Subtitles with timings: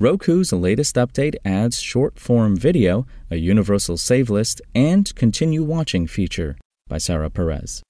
[0.00, 6.56] Roku's latest update adds short form video, a universal save list, and continue watching feature
[6.86, 7.82] by Sarah Perez.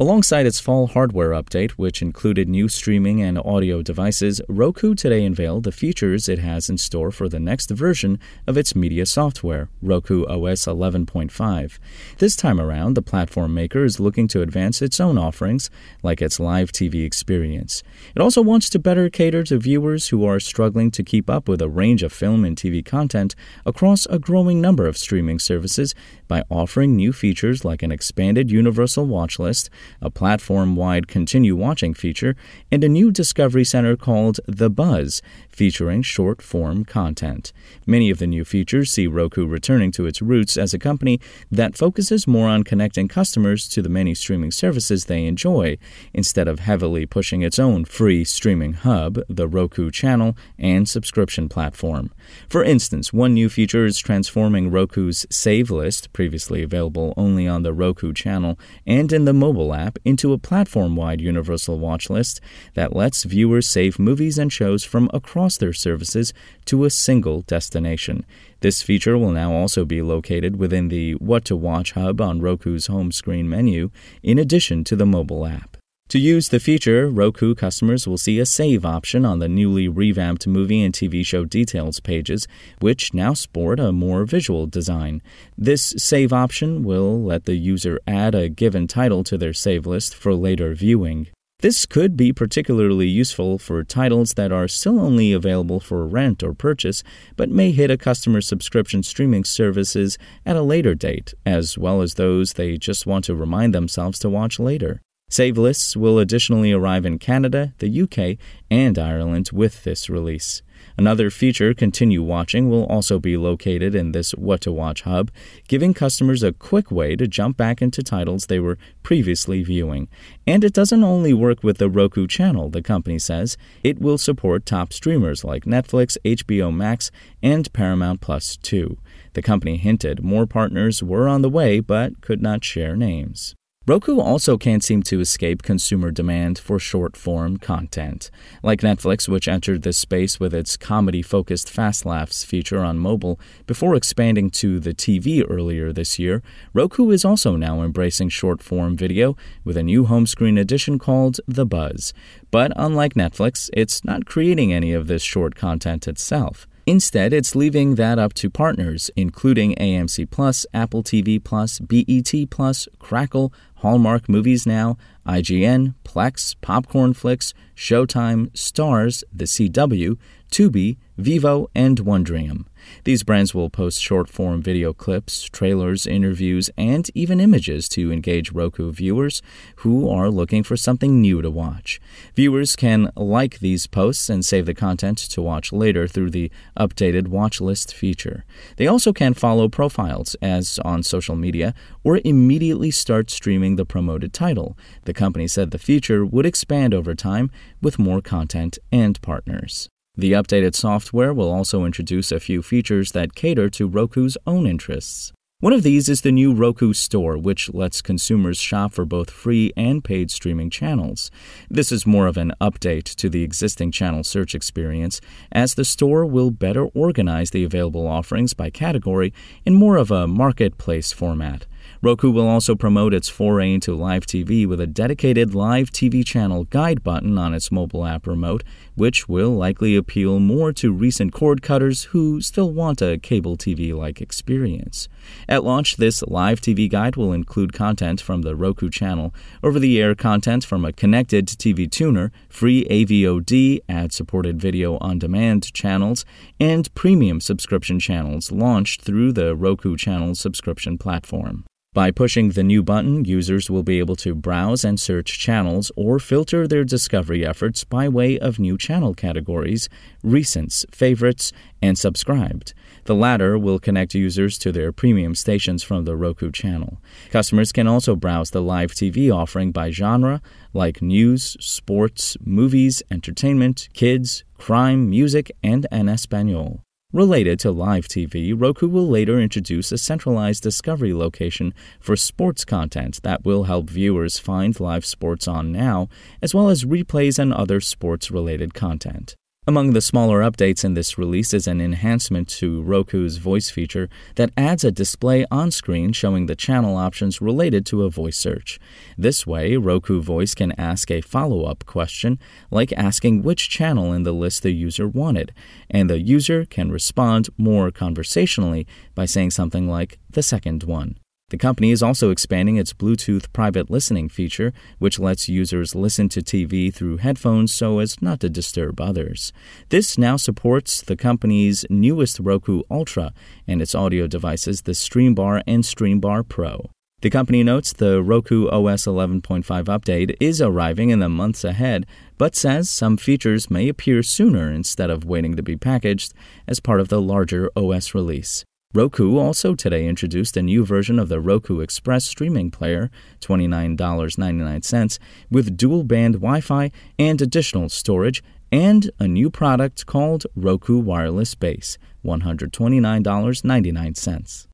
[0.00, 5.62] Alongside its fall hardware update, which included new streaming and audio devices, Roku today unveiled
[5.62, 10.24] the features it has in store for the next version of its media software, Roku
[10.24, 11.78] OS 11.5.
[12.18, 15.70] This time around, the platform maker is looking to advance its own offerings,
[16.02, 17.84] like its live TV experience.
[18.16, 21.62] It also wants to better cater to viewers who are struggling to keep up with
[21.62, 25.94] a range of film and TV content across a growing number of streaming services
[26.26, 29.70] by offering new features like an expanded universal watch list
[30.00, 32.36] a platform wide continue watching feature,
[32.70, 37.52] and a new Discovery Center called The Buzz, featuring short form content.
[37.86, 41.76] Many of the new features see Roku returning to its roots as a company that
[41.76, 45.78] focuses more on connecting customers to the many streaming services they enjoy,
[46.12, 52.12] instead of heavily pushing its own free streaming hub, the Roku channel, and subscription platform.
[52.48, 57.72] For instance, one new feature is transforming Roku's Save List, previously available only on the
[57.72, 62.40] Roku channel and in the mobile app into a platform wide universal watch list
[62.74, 66.32] that lets viewers save movies and shows from across their services
[66.64, 68.24] to a single destination.
[68.60, 72.86] This feature will now also be located within the What to Watch hub on Roku's
[72.86, 73.90] home screen menu,
[74.22, 75.73] in addition to the mobile app.
[76.14, 80.46] To use the feature, Roku customers will see a save option on the newly revamped
[80.46, 82.46] movie and TV show details pages,
[82.78, 85.22] which now sport a more visual design.
[85.58, 90.14] This save option will let the user add a given title to their save list
[90.14, 91.26] for later viewing.
[91.58, 96.54] This could be particularly useful for titles that are still only available for rent or
[96.54, 97.02] purchase,
[97.34, 100.16] but may hit a customer's subscription streaming services
[100.46, 104.30] at a later date, as well as those they just want to remind themselves to
[104.30, 105.00] watch later.
[105.34, 108.38] Save lists will additionally arrive in Canada, the UK,
[108.70, 110.62] and Ireland with this release.
[110.96, 115.32] Another feature, Continue Watching, will also be located in this What to Watch hub,
[115.66, 120.06] giving customers a quick way to jump back into titles they were previously viewing.
[120.46, 123.56] And it doesn't only work with the Roku channel, the company says.
[123.82, 127.10] It will support top streamers like Netflix, HBO Max,
[127.42, 128.98] and Paramount Plus too.
[129.32, 133.56] The company hinted more partners were on the way but could not share names.
[133.86, 138.30] Roku also can't seem to escape consumer demand for short form content.
[138.62, 143.38] Like Netflix, which entered this space with its comedy focused Fast Laughs feature on mobile
[143.66, 146.42] before expanding to the TV earlier this year,
[146.72, 151.38] Roku is also now embracing short form video with a new home screen edition called
[151.46, 152.14] The Buzz.
[152.50, 156.66] But unlike Netflix, it's not creating any of this short content itself.
[156.86, 162.88] Instead, it's leaving that up to partners, including AMC Plus, Apple TV Plus, BET Plus,
[162.98, 170.18] Crackle, Hallmark Movies Now, IGN, Plex, Popcorn Flix, Showtime, Starz, The CW,
[170.54, 172.66] Tubi, Vevo, and Wondrium.
[173.02, 178.52] These brands will post short form video clips, trailers, interviews, and even images to engage
[178.52, 179.42] Roku viewers
[179.78, 182.00] who are looking for something new to watch.
[182.36, 187.26] Viewers can like these posts and save the content to watch later through the updated
[187.26, 188.44] watch list feature.
[188.76, 194.32] They also can follow profiles, as on social media, or immediately start streaming the promoted
[194.32, 194.78] title.
[195.02, 197.50] The company said the feature would expand over time
[197.82, 199.88] with more content and partners.
[200.16, 205.32] The updated software will also introduce a few features that cater to Roku's own interests.
[205.58, 209.72] One of these is the new Roku Store, which lets consumers shop for both free
[209.76, 211.32] and paid streaming channels.
[211.68, 215.20] This is more of an update to the existing channel search experience,
[215.50, 219.32] as the store will better organize the available offerings by category
[219.66, 221.66] in more of a marketplace format.
[222.04, 226.64] Roku will also promote its foray into live TV with a dedicated live TV channel
[226.64, 228.62] guide button on its mobile app remote,
[228.94, 233.96] which will likely appeal more to recent cord cutters who still want a cable TV
[233.96, 235.08] like experience.
[235.48, 239.98] At launch, this live TV guide will include content from the Roku channel, over the
[240.00, 246.26] air content from a connected TV tuner, free AVOD, ad supported video on demand channels,
[246.60, 251.64] and premium subscription channels launched through the Roku channel subscription platform.
[251.94, 256.18] By pushing the new button, users will be able to browse and search channels or
[256.18, 259.88] filter their discovery efforts by way of new channel categories,
[260.24, 262.74] recents, favorites, and subscribed.
[263.04, 267.00] The latter will connect users to their premium stations from the Roku channel.
[267.30, 270.42] Customers can also browse the live TV offering by genre,
[270.72, 276.83] like news, sports, movies, entertainment, kids, crime, music, and en Espanol.
[277.14, 283.22] Related to live TV, Roku will later introduce a centralized discovery location for sports content
[283.22, 286.08] that will help viewers find live sports on now,
[286.42, 289.36] as well as replays and other sports related content.
[289.66, 294.50] Among the smaller updates in this release is an enhancement to Roku's voice feature that
[294.58, 298.78] adds a display on screen showing the channel options related to a voice search.
[299.16, 302.38] This way, Roku Voice can ask a follow up question,
[302.70, 305.54] like asking which channel in the list the user wanted,
[305.88, 311.16] and the user can respond more conversationally by saying something like the second one.
[311.54, 316.40] The company is also expanding its Bluetooth private listening feature, which lets users listen to
[316.40, 319.52] TV through headphones so as not to disturb others.
[319.88, 323.32] This now supports the company's newest Roku Ultra
[323.68, 326.90] and its audio devices, the Streambar and Streambar Pro.
[327.22, 332.04] The company notes the Roku OS 11.5 update is arriving in the months ahead,
[332.36, 336.34] but says some features may appear sooner instead of waiting to be packaged
[336.66, 338.64] as part of the larger OS release.
[338.94, 343.10] Roku also today introduced a new version of the Roku Express streaming player,
[343.40, 345.18] $29.99,
[345.50, 351.56] with dual band Wi Fi and additional storage, and a new product called Roku Wireless
[351.56, 354.68] Base, $129.99.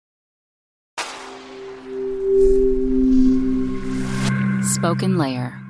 [4.61, 5.70] SpokenLayer.